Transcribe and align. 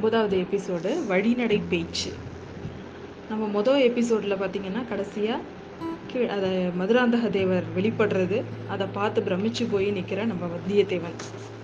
ஒன்பதாவது 0.00 0.36
எபிசோடு 0.44 0.90
வழிநடை 1.08 1.56
பேச்சு. 1.70 2.10
நம்ம 3.30 3.48
மொதல் 3.56 3.80
எபிசோடில் 3.88 4.34
பார்த்தீங்கன்னா 4.42 4.82
கடைசியாக 4.90 5.40
கீ 6.10 6.20
அதை 6.36 6.50
மதுராந்தக 6.80 7.26
தேவர் 7.34 7.66
வெளிப்படுறது 7.74 8.38
அதை 8.74 8.86
பார்த்து 8.96 9.24
பிரமிச்சு 9.26 9.64
போய் 9.72 9.88
நிற்கிற 9.96 10.24
நம்ம 10.30 10.48
வந்தியத்தேவன். 10.54 11.18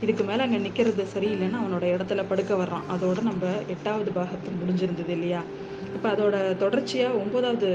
இதுக்கு 0.04 0.24
மேலே 0.30 0.44
அங்கே 0.46 0.60
நிற்கிறது 0.66 1.06
சரியில்லைன்னு 1.14 1.60
அவனோட 1.62 1.84
இடத்துல 1.94 2.24
படுக்க 2.32 2.54
வர்றான். 2.62 2.86
அதோட 2.96 3.18
நம்ம 3.30 3.54
எட்டாவது 3.74 4.12
பாகத்து 4.18 4.58
முடிஞ்சிருந்தது 4.60 5.14
இல்லையா? 5.16 5.42
இப்போ 5.96 6.08
அதோட 6.14 6.36
தொடர்ச்சியாக 6.64 7.20
ஒன்பதாவது 7.22 7.70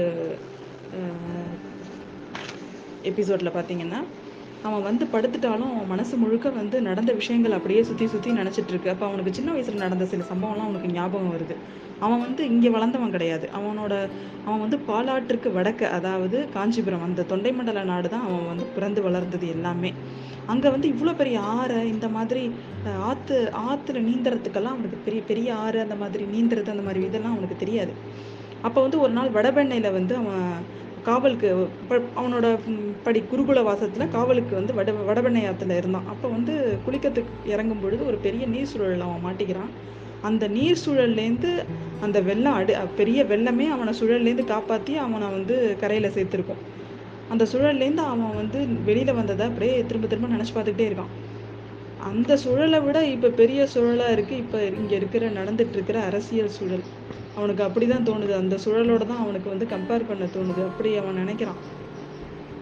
எபிசோடில் 3.10 3.56
பார்த்தீங்கன்னா 3.58 4.02
அவன் 4.66 4.84
வந்து 4.88 5.04
படுத்துட்டாலும் 5.12 5.70
அவன் 5.70 5.90
மனசு 5.92 6.14
முழுக்க 6.16 6.50
வந்து 6.58 6.76
நடந்த 6.88 7.12
விஷயங்கள் 7.20 7.56
அப்படியே 7.56 7.80
சுற்றி 7.88 8.06
சுற்றி 8.12 8.30
நினச்சிட்டு 8.40 8.72
இருக்கு 8.72 8.90
அப்போ 8.92 9.04
அவனுக்கு 9.06 9.32
சின்ன 9.38 9.50
வயசில் 9.54 9.84
நடந்த 9.84 10.04
சில 10.12 10.24
சம்பவம்லாம் 10.32 10.68
அவனுக்கு 10.68 10.90
ஞாபகம் 10.96 11.32
வருது. 11.34 11.54
அவன் 12.00 12.22
வந்து 12.26 12.42
இங்கே 12.52 12.70
வளர்ந்தவன் 12.76 13.14
கிடையாது. 13.16 13.46
அவனோட 13.58 13.94
அவன் 14.46 14.62
வந்து 14.64 14.78
பாலாற்றுக்கு 14.88 15.48
வடக்க 15.58 15.90
அதாவது 15.90 16.38
காஞ்சிபுரம் 16.54 17.06
அந்த 17.06 17.26
தொண்டை 17.32 17.52
மண்டல 17.52 17.84
நாடு 17.84 18.08
தான் 18.08 18.26
அவன் 18.28 18.48
வந்து 18.52 18.66
பிறந்து 18.76 19.00
வளர்ந்தது 19.02 19.48
எல்லாமே. 19.56 19.90
அங்கே 20.52 20.68
வந்து 20.74 20.88
இவ்வளோ 20.88 21.12
பெரிய 21.14 21.38
ஆறை 21.56 21.80
இந்த 21.94 22.06
மாதிரி 22.08 22.42
ஆற்று 23.10 23.36
ஆற்றுல 23.68 24.00
நீந்துறதுக்கெல்லாம் 24.08 24.76
அவனுக்கு 24.76 24.98
பெரிய 25.06 25.22
பெரிய 25.30 25.48
ஆறு 25.64 25.80
அந்த 25.80 25.96
மாதிரி 26.02 26.24
நீந்துறது 26.34 26.74
அந்த 26.74 26.86
மாதிரி 26.88 27.02
இதெல்லாம் 27.08 27.34
அவனுக்கு 27.36 27.58
தெரியாது. 27.64 27.92
அப்போ 28.62 28.78
வந்து 28.80 28.98
ஒரு 29.04 29.12
நாள் 29.12 29.34
வடபெண்ணையில் 29.36 29.96
வந்து 29.98 30.14
அவன் 30.16 30.42
காவலுக்கு 31.06 31.48
அவனோட 32.20 32.46
படி 33.06 33.20
குருகுல 33.30 33.62
வாசத்தில் 33.68 34.12
காவலுக்கு 34.16 34.52
வந்து 34.58 34.76
வட 34.78 34.90
வடபெண்ணையாத்தில் 35.08 35.78
இருந்தான். 35.78 36.06
அப்போ 36.12 36.26
வந்து 36.36 36.54
குளிக்கிறதுக்கு 36.84 37.50
இறங்கும் 37.54 37.82
பொழுது 37.84 38.02
ஒரு 38.10 38.18
பெரிய 38.26 38.46
நீர் 38.52 38.70
சூழல் 38.72 39.06
அவன் 39.06 39.24
மாட்டிக்கிறான். 39.26 39.72
அந்த 40.28 40.44
நீர் 40.56 40.82
சூழல்லேருந்து 40.84 41.50
அந்த 42.06 42.18
வெள்ளம் 42.28 42.58
அடு 42.58 42.74
பெரிய 43.00 43.20
வெள்ளமே 43.32 43.66
அவனை 43.76 43.94
சுழல்லேருந்து 44.00 44.46
காப்பாற்றி 44.52 44.94
அவனை 45.06 45.28
வந்து 45.36 45.56
கரையில் 45.82 46.14
சேர்த்துருக்கும். 46.16 46.62
அந்த 47.32 47.44
சுழல்லேருந்து 47.52 48.04
அவன் 48.12 48.38
வந்து 48.40 48.60
வெளியில் 48.88 49.18
வந்ததை 49.20 49.44
அப்படியே 49.50 49.74
திரும்ப 49.90 50.06
திரும்ப 50.12 50.30
நினச்சி 50.34 50.54
பார்த்துக்கிட்டே 50.56 50.88
இருக்கான். 50.90 51.12
அந்த 52.10 52.36
சுழலை 52.44 52.78
விட 52.86 52.98
இப்போ 53.14 53.28
பெரிய 53.40 53.66
சுழலாக 53.74 54.14
இருக்குது 54.16 54.40
இப்போ 54.44 54.58
இங்கே 54.80 54.96
இருக்கிற 55.00 55.26
நடந்துட்டு 55.38 55.76
இருக்கிற 55.78 55.98
அரசியல் 56.10 56.54
சூழல். 56.56 56.86
அவனுக்கு 57.36 57.62
அப்படி 57.62 57.86
தான் 57.86 58.06
தோணுது. 58.06 58.32
அந்த 58.32 58.58
சுழலோட 58.64 59.06
தான் 59.06 59.22
அவனுக்கு 59.24 59.48
வந்து 59.48 59.66
கம்பேர் 59.66 60.08
பண்ண 60.08 60.24
தோணுது. 60.36 60.62
அப்படி 60.64 60.96
அவன் 60.96 61.20
நினைக்கிறான். 61.22 61.60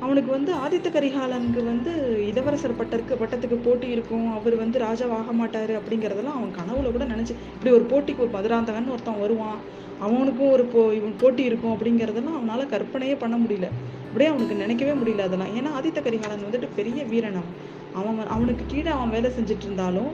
அவனுக்கு 0.01 0.31
வந்து 0.31 0.53
ஆதித்த 0.55 0.89
கரிகாலனுக்கு 0.91 1.65
வந்து 1.65 1.93
இளவரசர் 2.29 2.79
பட்டருக்கு 2.81 3.15
பட்டத்துக்கு 3.23 3.57
போட்டி 3.65 3.89
இருக்கும். 3.89 4.29
அவர் 4.35 4.55
வந்து 4.57 4.79
ராஜாவாக 4.79 5.33
மாட்டார் 5.33 5.73
அப்படிங்கிறதெல்லாம் 5.81 6.39
அவன் 6.39 6.55
கனவுல 6.61 6.93
கூட 6.93 7.05
நினச்சி 7.05 7.35
இப்படி 7.55 7.71
ஒரு 7.71 7.85
போட்டிக்கு 7.93 8.21
ஒரு 8.21 8.31
மதுராந்தகன் 8.31 8.89
ஒருத்தன் 8.89 9.21
வருவான். 9.21 9.59
அவனுக்கும் 10.01 10.51
ஒரு 10.51 10.65
போ 10.65 10.83
இவன் 10.93 11.17
போட்டி 11.19 11.43
இருக்கும் 11.43 11.75
அப்படிங்கிறதெல்லாம் 11.75 12.39
அவனால் 12.39 12.71
கற்பனையே 12.71 13.15
பண்ண 13.15 13.37
முடியல. 13.37 13.69
அப்படியே 14.07 14.31
அவனுக்கு 14.31 14.55
நினைக்கவே 14.55 14.93
முடியல 14.93 15.27
அதெல்லாம். 15.29 15.53
ஏன்னா 15.59 15.73
ஆதித்த 15.79 16.03
கரிகாலன் 16.03 16.47
வந்துட்டு 16.49 16.69
பெரிய 16.77 17.05
வீரன் 17.05 17.35
அவன். 17.35 17.57
அவன் 17.99 18.19
அவனுக்கு 18.35 18.65
கீழே 18.67 18.91
அவன் 18.97 19.15
வேலை 19.17 19.31
செஞ்சுட்டு 19.37 19.67
இருந்தாலும் 19.69 20.11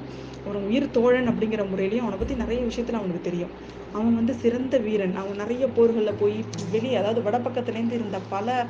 ஒரு 0.48 0.58
உயிர் 0.66 0.90
தோழன் 0.90 1.30
அப்படிங்கிற 1.30 1.62
முறையிலையும் 1.70 2.04
அவனை 2.04 2.18
பற்றி 2.18 2.34
நிறைய 2.34 2.60
விஷயத்தில் 2.62 2.98
அவனுக்கு 2.98 3.22
தெரியும். 3.28 3.52
அவன் 3.92 4.14
வந்து 4.14 4.34
சிறந்த 4.34 4.76
வீரன். 4.78 5.14
அவன் 5.16 5.40
நிறைய 5.42 5.64
போர்களில் 5.66 6.18
போய் 6.20 6.36
வெளியே 6.70 6.96
அதாவது 6.96 7.20
வடப்பக்கத்துலேருந்து 7.26 7.96
இருந்த 7.98 8.18
பல 8.34 8.66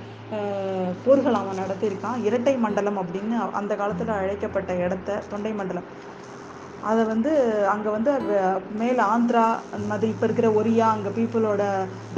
போர்கள் 1.04 1.40
அவன் 1.40 1.60
நடத்தியிருக்கான். 1.62 2.22
இரட்டை 2.24 2.54
மண்டலம் 2.56 3.00
அப்படின்னு 3.02 3.36
அந்த 3.60 3.72
காலத்தில் 3.76 4.18
அழைக்கப்பட்ட 4.18 4.74
இடத்த 4.84 5.18
தொண்டை 5.28 5.52
மண்டலம். 5.52 5.88
அதை 6.90 7.02
வந்து 7.12 7.30
அங்கே 7.72 7.90
வந்து 7.94 8.12
மேலே 8.80 9.02
ஆந்திரா 9.12 9.44
அந்த 9.74 9.84
மாதிரி 9.90 10.10
இப்போ 10.14 10.26
இருக்கிற 10.28 10.48
ஒரியா 10.58 10.86
அங்கே 10.94 11.10
பீப்புளோட 11.18 11.62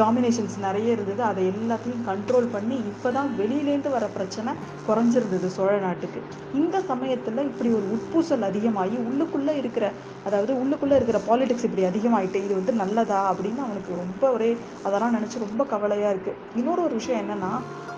டாமினேஷன்ஸ் 0.01 0.57
நிறைய 0.67 0.97
இருந்தது. 0.97 1.23
அதை 1.31 1.43
எல்லாத்தையும் 1.53 2.03
கண்ட்ரோல் 2.11 2.49
பண்ணி 2.55 2.77
இப்போ 2.93 3.09
தான் 3.17 3.31
வெளியிலேருந்து 3.41 3.93
வர 3.97 4.07
பிரச்சனை 4.17 4.53
குறைஞ்சிருந்தது 4.89 5.49
சோழ 5.57 5.73
நாட்டுக்கு. 5.87 6.21
இந்த 6.61 6.77
சமயத்தில் 6.91 7.47
இப்படி 7.51 7.71
ஒரு 7.79 7.87
உட்பூசல் 7.97 8.49
அதிகமாகி 8.51 8.99
உள்ளுக்குள்ளே 9.09 9.55
இருக்கிற 9.63 9.87
அதாவது 10.29 10.53
உள்ளுக்குள்ளே 10.63 10.99
இருக்கிற 10.99 11.21
பாலிடிக்ஸ் 11.29 11.67
இப்படி 11.69 11.87
அதிகமாகிட்டு 11.91 12.45
இது 12.47 12.55
வந்து 12.61 12.75
நல்லதா 12.83 13.21
அப்படின்னு 13.33 13.63
அவனுக்கு 13.67 14.01
ரொம்ப 14.03 14.25
ஒரே 14.37 14.51
அதெல்லாம் 14.87 15.17
நினச்சி 15.19 15.45
ரொம்ப 15.47 15.65
கவலையாக 15.75 16.15
இருக்குது 16.15 16.39
இன்னொரு 16.61 16.83
ஒரு 16.87 16.95
விஷயம் 17.01 17.23
என்னென்னா 17.25 17.53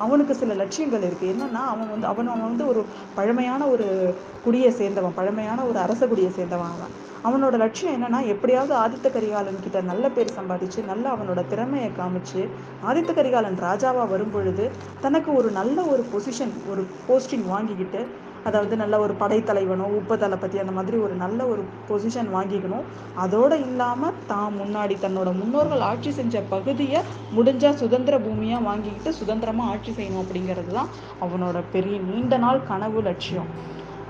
அவனுக்கு 0.05 0.35
சில 0.41 0.53
லட்சியங்கள் 0.61 1.07
இருக்குது 1.09 1.33
என்னென்னா 1.35 1.63
அவன் 1.73 1.91
வந்து 1.95 2.07
அவன் 2.11 2.31
அவன் 2.33 2.49
வந்து 2.51 2.65
ஒரு 2.73 2.83
பழமையான 3.17 3.63
ஒரு 3.75 3.87
குடியை 4.45 4.71
சேர்ந்தவன் 4.79 5.19
பழமையான 5.19 5.65
ஒரு 5.71 5.79
அரச 5.85 6.07
குடியை 6.11 6.31
சேர்ந்தவன். 6.39 6.59
அவன் 6.69 6.97
அவனோட 7.29 7.55
லட்சியம் 7.63 7.95
என்னன்னா 7.97 8.21
எப்படியாவது 8.35 8.73
ஆதித்த 8.75 9.09
கரிகாலன் 9.17 9.63
கிட்ட 9.63 9.81
நல்ல 9.91 10.09
பேர் 10.09 10.37
சம்பாதிச்சு 10.39 10.81
நல்ல 10.85 11.05
அவனோட 11.17 11.41
திறமையை 11.49 11.91
காமிச்சு 11.99 12.43
ஆதித்த 12.91 13.11
கரிகாலன் 13.15 13.61
ராஜாவா 13.67 14.05
வரும்பொழுது 14.09 14.71
தனக்கு 15.01 15.31
ஒரு 15.35 15.51
நல்ல 15.51 15.85
ஒரு 15.93 16.05
பொசிஷன் 16.13 16.55
ஒரு 16.73 16.85
போஸ்டிங் 17.09 17.47
வாங்கிக்கிட்டு 17.55 18.03
அதாவது 18.49 18.75
நல்ல 18.77 18.99
ஒரு 18.99 19.15
படைத்தலைவனோ 19.21 19.87
உப்ப 19.97 20.17
தளபதி 20.17 20.59
அந்த 20.59 20.73
மாதிரி 20.77 20.97
ஒரு 20.97 21.15
நல்ல 21.15 21.47
ஒரு 21.47 21.63
பொசிஷன் 21.89 22.31
வாங்கிக்கணும். 22.37 22.87
அதோடு 23.25 23.57
இல்லாமல் 23.67 24.21
தான் 24.27 24.57
முன்னாடி 24.61 24.95
தன்னோட 25.03 25.31
முன்னோர்கள் 25.41 25.85
ஆட்சி 25.89 26.11
செஞ்ச 26.11 26.43
பகுதியை 26.55 27.01
முடிஞ்சால் 27.37 27.81
சுதந்திர 27.83 28.19
பூமியாக 28.19 28.67
வாங்கிக்கிட்டு 28.69 29.13
சுதந்திரமாக 29.13 29.73
ஆட்சி 29.73 29.93
செய்யணும் 29.99 30.23
அப்படிங்கிறது 30.25 30.73
தான் 30.79 30.91
அவனோட 31.27 31.61
பெரிய 31.75 31.99
நீண்ட 32.09 32.39
நாள் 32.39 32.67
கனவு 32.71 33.03
லட்சியம். 33.03 33.51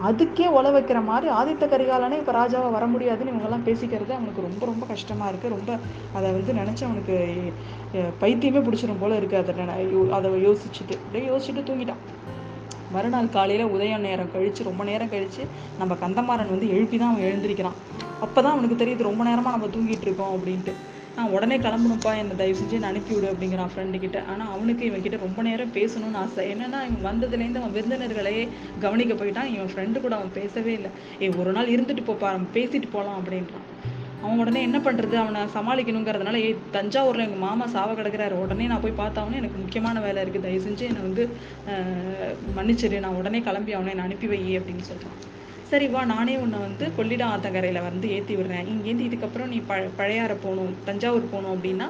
அதுக்கே 0.09 0.47
ஒல 0.59 0.66
வைக்கிற 0.75 0.99
மாதிரி 1.09 1.28
ஆதித்த 1.38 1.65
கரிகாலனே 1.72 2.19
இப்போ 2.21 2.33
ராஜாவாக 2.38 2.75
வர 2.77 2.84
முடியாதுன்னு 2.93 3.33
இவங்கெல்லாம் 3.33 3.66
பேசிக்கிறது 3.69 4.12
அவனுக்கு 4.19 4.44
ரொம்ப 4.47 4.62
ரொம்ப 4.71 4.84
கஷ்டமாக 4.93 5.31
இருக்குது 5.31 5.55
ரொம்ப 5.56 5.71
அதை 6.16 6.28
வந்து 6.37 6.53
நினச்சி 6.61 6.83
அவனுக்கு 6.88 7.16
பைத்தியமே 8.22 8.62
பிடிச்சிரும் 8.66 9.03
போல 9.03 9.19
இருக்குது 9.21 9.41
அதை 9.43 10.10
அதை 10.19 10.31
யோசிச்சுட்டு 10.47 10.97
அப்படியே 11.00 11.25
யோசிச்சுட்டு 11.31 11.66
தூங்கிட்டான். 11.71 12.03
மறுநாள் 12.94 13.34
காலையில் 13.34 13.72
உதயம் 13.75 14.06
நேரம் 14.09 14.31
கழித்து 14.33 14.69
ரொம்ப 14.69 14.84
நேரம் 14.84 15.10
கழித்து 15.10 15.43
நம்ம 15.81 15.97
கந்தமாறன் 16.05 16.55
வந்து 16.55 16.69
எழுப்பி 16.77 16.97
தான் 16.99 17.12
அவன் 17.12 17.27
எழுந்திருக்கிறான். 17.31 17.77
அப்போ 18.25 18.39
தான் 18.43 18.55
அவனுக்கு 18.55 18.81
தெரியுது 18.83 19.09
ரொம்ப 19.10 19.22
நேரமாக 19.28 19.55
நம்ம 19.56 19.69
தூங்கிட்டு 19.77 20.06
இருக்கோம் 20.09 20.33
அப்படின்ட்டு. 20.37 20.75
உடனே 21.37 21.56
கிளம்பணும்ப்பா 21.65 22.12
என்னை 22.21 22.34
தயவு 22.41 22.59
செஞ்சு 22.59 22.76
என்னை 22.78 22.91
அனுப்பிவிடு 22.93 23.26
அப்படிங்கிறான் 23.32 23.72
ஃப்ரெண்டுக்கிட்ட 23.72 24.19
ஆனால் 24.32 24.50
அவனுக்கு 24.54 24.82
இவன்கிட்ட 24.91 25.16
ரொம்ப 25.25 25.41
நேரம் 25.48 25.72
பேசணும்னு 25.76 26.19
ஆசை. 26.22 26.44
என்னன்னா 26.53 26.78
இவன் 26.88 27.06
வந்ததுலேருந்து 27.09 27.60
அவன் 27.62 27.75
விருந்தினர்களையே 27.76 28.44
கவனிக்க 28.84 29.15
போயிட்டான். 29.15 29.50
இவன் 29.54 29.71
ஃப்ரெண்டு 29.72 30.00
கூட 30.04 30.15
அவன் 30.19 30.32
பேசவே 30.38 30.72
இல்லை. 30.78 30.91
ஏ 31.22 31.28
ஒரு 31.43 31.53
நாள் 31.56 31.72
இருந்துட்டு 31.75 32.04
போப்பா 32.10 32.31
நம்ம 32.37 32.50
பேசிட்டு 32.59 32.91
போகலாம் 32.94 33.19
அப்படின்றான். 33.21 33.66
அவன் 34.22 34.41
உடனே 34.43 34.60
என்ன 34.69 34.78
பண்ணுறது 34.87 35.16
அவனை 35.21 35.43
சமாளிக்கணுங்கிறதுனால 35.56 36.41
ஏ 36.47 36.48
தஞ்சாவூரில் 36.76 37.27
எங்கள் 37.27 37.44
மாமா 37.47 37.66
சாவ 37.75 37.91
கிடக்கிறாரு. 38.00 38.34
உடனே 38.44 38.66
நான் 38.72 38.84
போய் 38.84 39.00
பார்த்தவனே 39.03 39.41
எனக்கு 39.42 39.62
முக்கியமான 39.62 40.00
வேலை 40.06 40.22
இருக்குது 40.25 40.47
தயவு 40.47 40.65
செஞ்சு 40.66 40.87
என்னை 40.91 41.03
வந்து 41.09 41.25
மன்னிச்சிரு. 42.59 42.98
நான் 43.06 43.19
உடனே 43.21 43.41
கிளம்பி 43.48 43.75
அவனை 43.78 43.92
என்னை 43.94 44.06
அனுப்பி 44.09 44.28
வை 44.32 44.42
அப்படின்னு 44.60 44.87
சொல்கிறான் 44.91 45.19
சரி 45.71 45.87
வா 45.87 46.01
நானே 46.05 46.33
உன்னை 46.37 46.59
வந்து 46.59 46.85
கொள்ளிடம் 46.97 47.33
ஆத்தங்கரையில் 47.33 47.87
வந்து 47.89 48.07
ஏற்றி 48.11 48.35
விடுறேன். 48.37 48.69
இங்கேருந்து 48.73 49.07
இதுக்கப்புறம் 49.09 49.51
நீ 49.53 49.59
ப 49.69 49.75
பழையாற 49.99 50.33
போகணும் 50.45 50.73
தஞ்சாவூர் 50.85 51.31
போகணும் 51.31 51.55
அப்படின்னா 51.57 51.87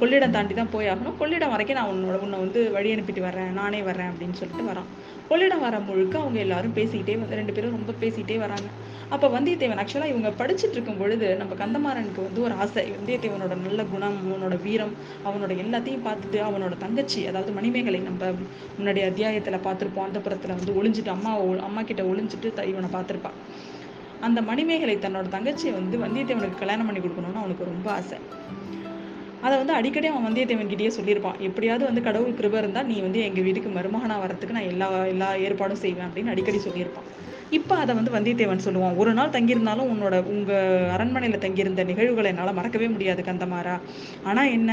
கொள்ளிடம் 0.00 0.34
தாண்டி 0.34 0.54
தான் 0.58 0.70
போய் 0.74 0.88
ஆகணும். 0.90 1.16
கொள்ளிடம் 1.20 1.52
வரைக்கும் 1.54 1.76
நான் 1.78 1.90
உன்னோட 1.94 2.16
உன்னை 2.24 2.36
வந்து 2.42 2.60
வழி 2.76 2.88
அனுப்பிட்டு 2.94 3.22
வரேன் 3.26 3.50
நானே 3.58 3.80
வரேன் 3.88 4.10
அப்படின்னு 4.12 4.36
சொல்லிட்டு 4.38 4.64
வரான். 4.68 4.88
கொள்ளிடம் 5.30 5.62
வர 5.64 5.78
முழுக்க 5.88 6.14
அவங்க 6.22 6.38
எல்லாரும் 6.44 6.74
பேசிக்கிட்டே 6.78 7.14
வந்து 7.22 7.38
ரெண்டு 7.40 7.54
பேரும் 7.56 7.74
ரொம்ப 7.76 7.92
பேசிக்கிட்டே 8.02 8.36
வராங்க. 8.44 8.68
அப்போ 9.14 9.26
வந்தியத்தேவன் 9.34 9.80
ஆக்சுவலாக 9.82 10.12
இவங்க 10.12 10.30
படிச்சுட்டு 10.38 10.76
இருக்கும் 10.76 11.00
பொழுது 11.02 11.26
நம்ம 11.40 11.56
கந்தமாறனுக்கு 11.62 12.20
வந்து 12.26 12.40
ஒரு 12.46 12.54
ஆசை. 12.62 12.84
வந்தியத்தேவனோட 12.96 13.56
நல்ல 13.66 13.80
குணம் 13.92 14.16
அவனோட 14.22 14.56
வீரம் 14.66 14.94
அவனோட 15.28 15.52
எல்லாத்தையும் 15.64 16.06
பார்த்துட்டு 16.08 16.40
அவனோட 16.48 16.76
தங்கச்சி 16.84 17.20
அதாவது 17.32 17.52
மணிமேகலை 17.58 18.00
நம்ம 18.08 18.32
முன்னாடி 18.78 19.02
அத்தியாயத்தில் 19.10 19.64
பார்த்துருப்போம். 19.68 20.08
அந்த 20.08 20.20
புறத்தில் 20.26 20.56
வந்து 20.58 20.76
ஒளிஞ்சிட்டு 20.80 21.14
அம்மா 21.16 21.32
அம்மா 21.68 21.82
கிட்ட 21.90 22.04
ஒளிஞ்சிட்டு 22.12 22.68
இவனை 22.72 22.90
பார்த்துருப்பான் 22.96 23.38
அந்த 24.26 24.40
மணிமேகலை 24.50 24.96
தன்னோட 24.96 25.26
தங்கச்சியை 25.36 25.72
வந்து 25.80 25.96
வந்தியத்தேவனுக்கு 26.04 26.62
கல்யாணம் 26.62 26.88
பண்ணி 26.88 27.00
கொடுக்கணும்னு 27.00 27.42
அவனுக்கு 27.44 27.70
ரொம்ப 27.72 27.88
ஆசை. 27.98 28.18
அதை 29.46 29.54
வந்து 29.60 29.74
அடிக்கடி 29.78 30.06
அவன் 30.10 30.26
வந்தியத்தேவன் 30.28 30.72
கிட்டேயே 30.72 30.92
சொல்லியிருப்பான். 30.98 31.38
எப்படியாவது 31.48 31.84
வந்து 31.88 32.02
கடவுள் 32.08 32.38
கிருப 32.40 32.56
இருந்தால் 32.62 32.88
நீ 32.92 32.96
வந்து 33.06 33.20
எங்கள் 33.28 33.46
வீட்டுக்கு 33.46 33.70
மருமகனாக 33.76 34.22
வரத்துக்கு 34.24 34.56
நான் 34.58 34.70
எல்லா 34.72 34.88
எல்லா 35.12 35.28
ஏற்பாடும் 35.46 35.82
செய்வேன் 35.84 36.08
அப்படின்னு 36.08 36.32
அடிக்கடி 36.34 36.60
சொல்லியிருப்பான். 36.68 37.08
இப்போ 37.58 37.74
அதை 37.82 37.92
வந்து 37.98 38.14
வந்தியத்தேவன் 38.14 38.64
சொல்லுவான். 38.66 38.96
ஒரு 39.02 39.10
நாள் 39.18 39.34
தங்கியிருந்தாலும் 39.36 39.90
உன்னோட 39.92 40.14
உங்கள் 40.32 40.88
அரண்மனையில் 40.94 41.44
தங்கியிருந்த 41.44 41.82
நிகழ்வுகளை 41.90 42.30
என்னால் 42.32 42.56
மறக்கவே 42.58 42.88
முடியாது 42.94 43.22
கந்தமாரா 43.28 43.76
ஆனால் 44.30 44.52
என்ன 44.56 44.70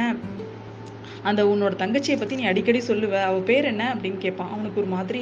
அந்த 1.29 1.41
உன்னோட 1.51 1.73
தங்கச்சியை 1.81 2.17
பற்றி 2.19 2.37
நீ 2.39 2.45
அடிக்கடி 2.51 2.79
சொல்லுவ 2.87 3.13
அவள் 3.29 3.45
பேர் 3.49 3.67
என்ன 3.71 3.83
அப்படின்னு 3.93 4.19
கேட்பான். 4.25 4.51
அவனுக்கு 4.55 4.79
ஒரு 4.81 4.89
மாதிரி 4.95 5.21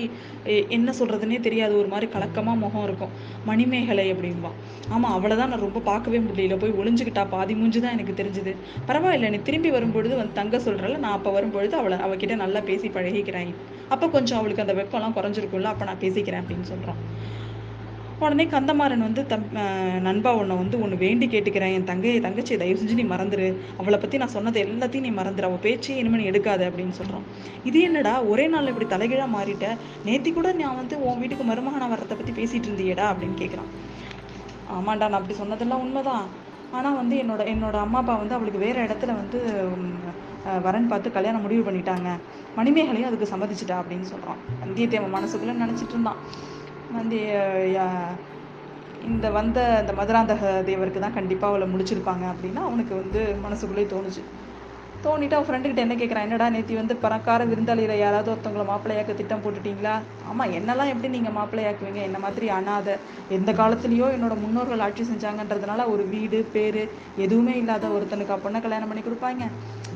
என்ன 0.78 0.94
சொல்கிறதுனே 1.00 1.40
தெரியாது 1.48 1.74
ஒரு 1.82 1.90
மாதிரி 1.94 2.08
கலக்கமாக 2.16 2.62
முகம் 2.64 2.86
இருக்கும். 2.88 3.12
மணிமேகலை 3.50 4.06
அப்படின்பான். 4.14 4.58
ஆமாம் 4.96 5.16
அவளை 5.18 5.36
தான் 5.42 5.52
நான் 5.54 5.66
ரொம்ப 5.68 5.82
பார்க்கவே 5.90 6.22
முடியல. 6.28 6.58
போய் 6.64 6.78
ஒளிஞ்சுக்கிட்டா 6.84 7.26
பாதி 7.36 7.56
மூஞ்சி 7.62 7.82
தான் 7.86 7.96
எனக்கு 7.98 8.16
தெரிஞ்சுது. 8.22 8.54
பரவாயில்ல 8.90 9.32
நீ 9.36 9.40
திரும்பி 9.50 9.72
வரும்பொழுது 9.78 10.16
வந்து 10.22 10.40
தங்க 10.42 10.58
சொல்கிறல 10.68 11.02
நான் 11.06 11.18
அப்போ 11.20 11.32
வரும்பொழுது 11.38 11.76
அவளை 11.82 12.00
அவகிட்ட 12.08 12.38
நல்லா 12.46 12.62
பேசி 12.72 12.90
பழகிக்கிறேன். 12.98 13.54
அப்போ 13.94 14.06
கொஞ்சம் 14.18 14.40
அவளுக்கு 14.40 14.66
அந்த 14.66 14.76
வெப்பம்லாம் 14.82 15.18
குறைஞ்சிருக்கும்ல 15.20 15.72
அப்போ 15.74 15.86
நான் 15.92 16.04
பேசிக்கிறேன் 16.06 16.42
அப்படின்னு 16.44 16.68
சொல்கிறான் 16.74 17.00
உடனே 18.26 18.46
கந்தமாறன் 18.54 19.06
வந்து 19.06 19.22
தம் 19.32 19.46
நண்பா 20.08 20.32
உன்னை 20.40 20.56
வந்து 20.62 20.76
ஒன்று 20.84 20.98
வேண்டி 21.04 21.26
கேட்டுக்கிறேன். 21.34 21.74
என் 21.78 21.88
தங்கையை 21.92 22.18
தங்கச்சியை 22.26 22.58
தயவு 22.62 22.80
செஞ்சு 22.82 22.98
நீ 23.00 23.06
மறந்துரு. 23.14 23.48
அவளை 23.82 23.98
பற்றி 24.04 24.20
நான் 24.24 24.34
சொன்னது 24.36 24.60
எல்லாத்தையும் 24.66 25.06
நீ 25.08 25.12
மறந்துரு. 25.20 25.48
அவள் 25.50 25.64
பேச்சே 25.66 25.96
இனிமேல் 26.02 26.22
நீ 26.22 26.28
எடுக்காத 26.32 26.68
அப்படின்னு 26.70 26.96
சொல்கிறான் 27.00 27.26
இது 27.70 27.80
என்னடா? 27.88 28.14
ஒரே 28.34 28.46
நாளில் 28.54 28.72
இப்படி 28.74 28.88
தலைகீழாக 28.94 29.30
மாறிட்ட. 29.38 29.68
நேத்தி 30.10 30.32
கூட 30.38 30.52
நான் 30.62 30.80
வந்து 30.82 30.98
உன் 31.08 31.22
வீட்டுக்கு 31.24 31.48
மருமகனா 31.52 31.88
வரத்தை 31.96 32.18
பற்றி 32.20 32.36
பேசிகிட்டு 32.40 32.70
இருந்தியடா 32.72 33.08
அப்படின்னு 33.14 33.38
கேட்குறான் 33.42 33.72
ஆமாண்டா 34.78 35.06
நான் 35.12 35.20
அப்படி 35.22 35.38
சொன்னதெல்லாம் 35.42 35.84
உண்மைதான். 35.86 36.28
ஆனால் 36.78 36.98
வந்து 37.02 37.16
என்னோட 37.22 37.42
என்னோட 37.54 37.78
அம்மா 37.86 38.00
அப்பா 38.02 38.14
வந்து 38.20 38.36
அவளுக்கு 38.38 38.60
வேறு 38.66 38.86
இடத்துல 38.88 39.14
வந்து 39.22 39.40
வரன் 40.66 40.88
பார்த்து 40.92 41.10
கல்யாணம் 41.16 41.44
முடிவு 41.46 41.64
பண்ணிட்டாங்க. 41.66 42.10
மணிமேகலையும் 42.60 43.10
அதுக்கு 43.10 43.32
சம்மதிச்சிட்டா 43.34 43.76
அப்படின்னு 43.82 44.08
சொல்கிறான் 44.14 44.40
வந்தியத்தேவன் 44.62 45.16
மனசுக்குள்ளே 45.18 45.56
நினச்சிட்டு 45.64 45.96
இருந்தான். 45.96 46.22
வந்திய 46.92 47.34
யா- 47.74 48.16
இந்த 49.02 49.30
வந்த 49.30 49.60
இந்த 49.82 49.94
மதுராந்தக 49.94 50.42
தேவருக்கு 50.62 51.00
தான் 51.00 51.14
கண்டிப்பாக 51.14 51.52
அவளை 51.52 51.68
முடிச்சிருப்பாங்க 51.68 52.26
அப்படின்னா 52.32 52.62
அவனுக்கு 52.62 52.96
வந்து 52.96 53.22
மனசுக்குள்ளே 53.44 53.86
தோணுச்சு. 53.86 54.24
தோணிட்டு 55.04 55.36
அவன் 55.36 55.48
ஃப்ரெண்டுக்கிட்ட 55.48 55.84
என்ன 55.84 55.96
கேட்குறான் 56.00 56.26
என்னடா 56.28 56.48
நேத்தி 56.56 56.74
வந்து 56.80 56.96
பணக்கார 57.04 57.46
விருந்தாளியில் 57.52 58.02
யாராவது 58.02 58.30
ஒருத்தவங்களை 58.32 58.66
மாப்பிள்ளையாக்க 58.70 59.14
திட்டம் 59.20 59.42
போட்டுட்டீங்களா? 59.44 59.94
ஆமாம் 60.30 60.52
என்னெல்லாம் 60.58 60.92
எப்படி 60.94 61.10
நீங்கள் 61.16 61.36
மாப்பிள்ளையாக்குவீங்க? 61.38 62.02
என்ன 62.08 62.18
மாதிரி 62.26 62.48
அனாதை 62.58 62.96
எந்த 63.38 63.52
காலத்துலேயோ 63.60 64.08
என்னோட 64.16 64.36
முன்னோர்கள் 64.44 64.84
ஆட்சி 64.88 65.06
செஞ்சாங்கன்றதுனால 65.12 65.88
ஒரு 65.94 66.04
வீடு 66.14 66.40
பேர் 66.56 66.82
எதுவுமே 67.26 67.56
இல்லாத 67.62 67.90
ஒருத்தனுக்கு 67.96 68.38
பொண்ணை 68.46 68.62
கல்யாணம் 68.66 68.92
பண்ணி 68.92 69.04
கொடுப்பாங்க? 69.08 69.48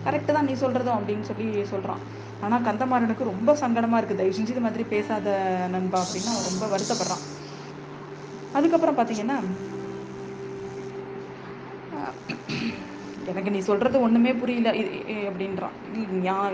கரெக்டு 0.07 0.31
தான் 0.37 0.49
நீ 0.49 0.55
சொல்கிறதும் 0.63 0.97
அப்படின்னு 0.97 1.27
சொல்லி 1.29 1.47
சொல்கிறான் 1.73 2.01
ஆனால் 2.45 2.65
கந்தமாறனுக்கு 2.69 3.31
ரொம்ப 3.31 3.51
சங்கடமாக 3.63 3.99
இருக்குது 4.01 4.21
தயவு 4.21 4.37
செஞ்சு 4.39 4.53
இது 4.55 4.65
மாதிரி 4.67 4.85
பேசாத 4.95 5.37
நண்பா 5.75 6.01
அப்படின்னு 6.05 6.33
அவன் 6.33 6.49
ரொம்ப 6.49 6.65
வருத்தப்படுறான். 6.73 7.23
அதுக்கப்புறம் 8.57 8.97
பார்த்தீங்கன்னா 8.99 9.39
எனக்கு 13.31 13.53
நீ 13.55 13.59
சொல்றது 13.69 13.97
ஒண்ணுமே 14.05 14.31
புரியல 14.41 14.71
இது 14.81 14.89
அப்படின்றான் 15.29 15.75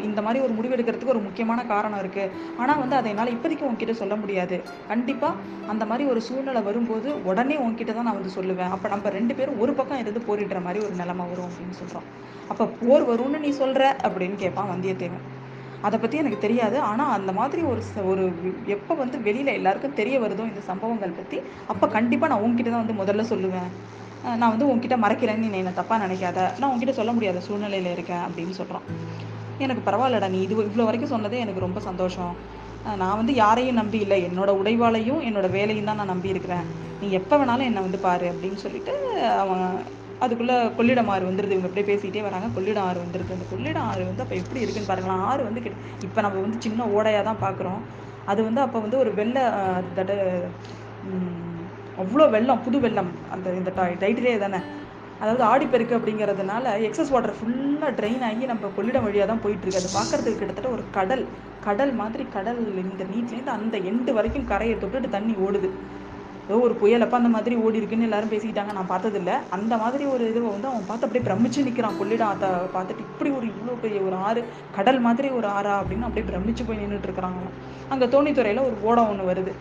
இந்த 0.08 0.20
மாதிரி 0.26 0.40
ஒரு 0.46 0.54
முடிவு 0.58 0.76
எடுக்கிறதுக்கு 0.76 1.14
ஒரு 1.16 1.24
முக்கியமான 1.26 1.60
காரணம் 1.74 2.02
இருக்கு. 2.04 2.24
ஆனா 2.62 2.74
வந்து 2.84 2.96
அதை 3.00 3.10
என்னால் 3.14 3.34
இப்போதைக்கு 3.36 3.68
உன்கிட்ட 3.70 3.96
சொல்ல 4.02 4.16
முடியாது. 4.22 4.58
கண்டிப்பா 4.92 5.30
அந்த 5.74 5.84
மாதிரி 5.90 6.06
ஒரு 6.14 6.22
சூழ்நிலை 6.28 6.62
வரும்போது 6.70 7.10
உடனே 7.32 7.58
உன்கிட்ட 7.66 7.92
தான் 7.98 8.08
நான் 8.10 8.20
வந்து 8.20 8.36
சொல்லுவேன். 8.38 8.74
அப்ப 8.78 8.88
நம்ம 8.96 9.12
ரெண்டு 9.18 9.36
பேரும் 9.40 9.60
ஒரு 9.66 9.74
பக்கம் 9.82 10.02
இருந்து 10.04 10.24
போரிடுற 10.30 10.62
மாதிரி 10.68 10.82
ஒரு 10.88 10.96
நிலைமை 11.02 11.28
வரும் 11.32 11.50
அப்படின்னு 11.50 11.78
சொல்றான் 11.82 12.08
அப்ப 12.52 12.70
போர் 12.82 13.10
வரும்னு 13.12 13.44
நீ 13.46 13.52
சொல்ற 13.62 13.84
அப்படின்னு 14.08 14.38
கேட்பான் 14.44 14.72
வந்தியத்தேவன். 14.74 15.26
அதை 15.88 15.98
பற்றி 16.02 16.18
எனக்கு 16.22 16.40
தெரியாது. 16.46 16.78
ஆனால் 16.90 17.14
அந்த 17.18 17.32
மாதிரி 17.38 17.62
ஒரு 17.70 17.82
ஒரு 18.12 18.24
எப்போ 18.76 18.94
வந்து 19.04 19.18
வெளியில் 19.28 19.58
எல்லாருக்கும் 19.60 19.98
தெரிய 20.02 20.16
வருதோ 20.24 20.44
இந்த 20.52 20.64
சம்பவங்கள் 20.72 21.18
பற்றி 21.20 21.38
அப்போ 21.74 21.86
கண்டிப்பாக 21.96 22.32
நான் 22.34 22.44
உங்ககிட்ட 22.48 22.72
தான் 22.74 22.84
வந்து 22.86 23.00
முதல்ல 23.02 23.26
சொல்லுவேன். 23.32 23.72
நான் 24.40 24.52
வந்து 24.54 24.68
உன்கிட்ட 24.72 24.96
மறைக்கிறேன்னு 25.04 25.52
நீ 25.52 25.58
என்ன 25.64 25.74
தப்பா 25.80 25.96
நினைக்காத. 26.04 26.40
நான் 26.60 26.72
உன்கிட்ட 26.74 26.94
சொல்ல 26.98 27.12
முடியாத 27.18 27.40
சூழ்நிலையில 27.48 27.92
இருக்கேன் 27.96 28.24
அப்படின்னு 28.26 28.54
சொல்றான். 28.60 28.86
எனக்கு 29.66 29.82
பரவாயில்லடா 29.88 30.28
நீ 30.36 30.40
இது 30.46 30.56
இவ்வளோ 30.68 30.86
வரைக்கும் 30.90 31.14
சொன்னதே 31.14 31.40
எனக்கு 31.46 31.66
ரொம்ப 31.66 31.80
சந்தோஷம். 31.88 32.34
நான் 33.02 33.18
வந்து 33.22 33.34
யாரையும் 33.44 33.80
நம்பி 33.80 34.00
இல்லை. 34.06 34.18
என்னோட 34.28 34.52
உடைவாளையும் 34.60 35.24
என்னோட 35.30 35.48
வேலையும் 35.58 35.90
தான் 35.90 36.00
நான் 36.02 36.14
நம்பி 36.14 36.34
இருக்கிறேன். 36.34 36.68
நீ 37.02 37.08
எப்போ 37.20 37.36
வேணாலும் 37.42 37.68
என்னை 37.70 37.82
வந்து 37.88 38.00
பாரு 38.06 38.28
அப்படின்னு 38.34 38.60
சொல்லிட்டு 38.66 38.94
அவன் 39.44 39.66
அதுக்குள்ளே 40.26 40.56
கொள்ளிடம் 40.78 41.12
ஆறு 41.14 41.24
வந்துருது. 41.30 41.56
இவங்க 41.56 41.70
அப்படியே 41.70 41.88
பேசிகிட்டே 41.92 42.24
வராங்க. 42.28 42.48
கொள்ளிடம் 42.58 42.88
ஆறு 42.90 43.00
வந்துருது 43.06 43.36
அந்த 43.38 43.48
கொள்ளிடம் 43.54 43.88
ஆறு 43.92 44.02
வந்து 44.10 44.24
அப்போ 44.26 44.36
எப்படி 44.42 44.64
இருக்குன்னு 44.64 44.92
பாருங்களேன். 44.92 45.24
ஆறு 45.30 45.42
வந்து 45.50 45.62
இப்போ 46.08 46.20
நம்ம 46.28 46.42
வந்து 46.46 46.60
சின்ன 46.66 46.88
ஓடையாக 46.98 47.24
தான் 47.30 47.44
பார்க்குறோம் 47.46 47.82
அது 48.32 48.42
வந்து 48.48 48.62
அப்போ 48.66 48.80
வந்து 48.86 48.98
ஒரு 49.04 49.12
வெள்ளை 49.20 49.44
தட 49.98 50.12
அவ்வளோ 52.04 52.28
வெள்ளம் 52.36 52.64
புது 52.68 52.80
வெள்ளம். 52.86 53.12
அந்த 53.36 53.48
இந்த 53.60 53.72
டைட்டிலே 54.04 54.36
தானே. 54.46 54.62
அதாவது 55.22 55.44
ஆடிப்பெருக்கு 55.52 55.98
அப்படிங்கிறதுனால 55.98 56.66
எக்ஸஸ் 56.88 57.12
வாட்டர் 57.14 57.36
ஃபுல்லாக 57.40 57.90
ட்ரெயின் 57.98 58.24
ஆகி 58.28 58.46
நம்ம 58.52 58.70
கொள்ளிடம் 58.78 59.06
வழியாக 59.08 59.28
தான் 59.32 59.42
போயிட்டுருக்கு. 59.44 59.82
அது 59.82 59.90
பார்க்குறதுக்கு 59.98 60.40
கிட்டத்தட்ட 60.40 60.70
ஒரு 60.76 60.84
கடல் 60.98 61.24
கடல் 61.66 61.92
மாதிரி 62.00 62.24
கடல் 62.36 62.62
இந்த 62.84 63.04
நீட்லேருந்து 63.12 63.54
அந்த 63.58 63.76
எண்டு 63.90 64.12
வரைக்கும் 64.18 64.48
கரையை 64.52 64.76
தொட்டுட்டு 64.84 65.10
தண்ணி 65.18 65.34
ஓடுது. 65.48 65.70
ஏதோ 66.46 66.56
ஒரு 66.68 66.76
புயலப்போ 66.80 67.16
அந்த 67.20 67.30
மாதிரி 67.34 67.56
ஓடி 67.66 67.80
இருக்குன்னு 67.80 68.08
எல்லாரும் 68.08 68.32
பேசிக்கிட்டாங்க. 68.32 68.72
நான் 68.78 68.90
பார்த்ததில்ல. 68.94 69.34
அந்த 69.58 69.74
மாதிரி 69.84 70.04
ஒரு 70.14 70.24
இதுவை 70.32 70.50
வந்து 70.56 70.70
அவன் 70.70 70.88
பார்த்து 70.88 71.06
அப்படியே 71.08 71.26
பிரமிச்சு 71.28 71.66
நிற்கிறான் 71.68 72.00
கொள்ளிடம் 72.00 72.32
அதை 72.34 72.50
பார்த்துட்டு 72.76 73.06
இப்படி 73.08 73.30
ஒரு 73.38 73.46
இவ்வளோ 73.52 73.76
பெரிய 73.84 74.00
ஒரு 74.08 74.18
ஆறு 74.30 74.42
கடல் 74.78 75.00
மாதிரி 75.08 75.30
ஒரு 75.40 75.50
ஆறா 75.58 75.76
அப்படின்னு 75.82 76.08
அப்படியே 76.08 76.28
பிரமிச்சு 76.32 76.66
போய் 76.70 76.82
நின்றுட்டு 76.82 77.10
இருக்கிறாங்க 77.10 77.52
அங்கே 77.94 78.08
தோணித்துறையில் 78.16 78.66
ஒரு 78.70 78.76
ஓடம் 78.90 79.12
ஒன்று 79.12 79.30
வருது. 79.32 79.54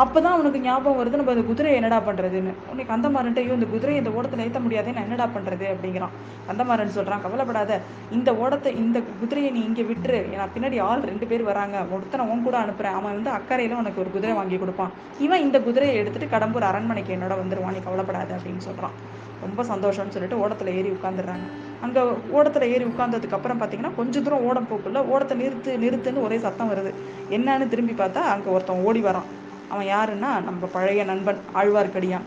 அப்பதான் 0.00 0.34
அவனுக்கு 0.34 0.58
ஞாபகம் 0.66 0.98
வருது 0.98 1.18
நம்ம 1.20 1.32
அந்த 1.32 1.42
குதிரையை 1.48 1.76
என்னடா 1.78 1.96
பண்றதுன்னு. 2.06 2.52
உன்னை 2.70 2.84
கந்தமாறன்ட்ட 2.90 3.40
ஐயோ 3.42 3.56
இந்த 3.58 3.66
குதிரையை 3.72 3.98
இந்த 4.02 4.12
ஓடத்துல 4.18 4.44
ஏற்ற 4.46 4.60
முடியாதே 4.64 4.92
நான் 4.96 5.06
என்னடா 5.08 5.26
பண்றது 5.34 5.66
அப்படிங்கிறான். 5.72 6.14
கந்தமாறன் 6.46 6.94
சொல்றான் 6.96 7.22
கவலைப்படாத 7.24 7.80
இந்த 8.16 8.30
ஓடத்தை 8.42 8.70
இந்த 8.82 8.98
குதிரையை 9.20 9.50
நீ 9.56 9.60
இங்க 9.68 9.82
விட்டுரு. 9.90 10.20
நான் 10.36 10.52
பின்னாடி 10.54 10.78
ஆள் 10.88 11.02
ரெண்டு 11.10 11.26
பேர் 11.32 11.44
வராங்க. 11.50 11.78
ஒருத்தனை 11.94 12.24
உன் 12.34 12.44
கூட 12.46 12.56
அனுப்புறேன். 12.64 12.96
அவன் 13.00 13.16
வந்து 13.18 13.32
அக்கறையில 13.38 13.80
உனக்கு 13.82 14.02
ஒரு 14.04 14.12
குதிரை 14.14 14.36
வாங்கி 14.38 14.58
கொடுப்பான். 14.62 14.94
இவன் 15.26 15.44
இந்த 15.46 15.60
குதிரையை 15.66 15.96
எடுத்துட்டு 16.02 16.28
கடம்பூர் 16.36 16.68
அரண்மனைக்கு 16.70 17.14
என்னோட 17.16 17.36
வந்துருவான். 17.42 17.76
நீ 17.76 17.82
கவலைப்படாத 17.88 18.32
அப்படின்னு 18.38 18.64
சொல்றான். 18.68 18.96
ரொம்ப 19.44 19.62
சந்தோஷம்னு 19.72 20.14
சொல்லிட்டு 20.16 20.40
ஓடத்துல 20.42 20.74
ஏறி 20.78 20.90
உட்காந்துடுறாங்க 20.96 21.46
அங்க 21.84 22.00
ஓடத்துல 22.36 22.66
ஏறி 22.74 22.84
உட்கார்ந்ததுக்கு 22.90 23.38
அப்புறம் 23.38 23.60
பாத்தீங்கன்னா 23.62 23.92
கொஞ்ச 24.00 24.20
தூரம் 24.26 24.44
ஓடம் 24.48 24.68
போக்குள்ள 24.72 24.98
ஓடத்தை 25.12 25.36
நிறுத்து 25.42 25.70
நிறுத்துன்னு 25.84 26.26
ஒரே 26.26 26.38
சத்தம் 26.48 26.72
வருது. 26.72 26.92
என்னன்னு 27.36 27.68
திரும்பி 27.72 27.96
பார்த்தா 28.02 28.22
அங்க 28.34 28.48
ஒருத்தன் 28.56 28.84
ஓடி 28.88 29.00
வரான். 29.10 29.28
அவன் 29.72 29.88
யாருன்னா 29.94 30.30
நம்ம 30.48 30.68
பழைய 30.76 31.04
நண்பன் 31.10 31.40
ஆழ்வார்க்கடியான் 31.60 32.26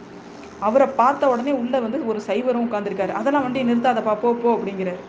அவரை 0.68 0.88
பார்த்த 1.00 1.30
உடனே 1.32 1.54
உள்ள 1.62 1.80
வந்து 1.86 2.00
ஒரு 2.12 2.20
சைவரும் 2.28 2.66
உட்காந்துருக்காரு 2.66 3.14
அதெல்லாம் 3.20 3.46
வண்டியை 3.46 3.66
நிறுத்தாதப்பா 3.70 4.14
போ 4.24 4.30
போ 4.44 4.50
அப்படிங்கிறாரு. 4.56 5.02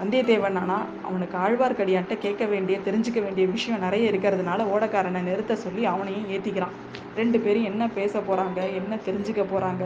வந்தியத்தேவன் 0.00 0.58
ஆனால் 0.60 0.86
அவனுக்கு 1.08 1.36
ஆழ்வார்க்கடியான்ட்ட 1.44 2.14
கேட்க 2.24 2.44
வேண்டிய 2.52 2.76
தெரிஞ்சுக்க 2.86 3.18
வேண்டிய 3.26 3.46
விஷயம் 3.56 3.84
நிறைய 3.86 4.10
இருக்கிறதுனால 4.12 4.66
ஓடக்காரனை 4.74 5.22
நிறுத்த 5.28 5.56
சொல்லி 5.64 5.84
அவனையும் 5.92 6.28
ஏற்றிக்கிறான் 6.36 6.76
ரெண்டு 7.20 7.40
பேரும் 7.44 7.68
என்ன 7.70 7.90
பேச 7.98 8.22
போகிறாங்க 8.28 8.60
என்ன 8.80 8.98
தெரிஞ்சுக்க 9.08 9.44
போகிறாங்க 9.52 9.84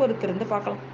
பொறுத்திருந்து 0.00 0.46
பார்க்கலாம். 0.54 0.84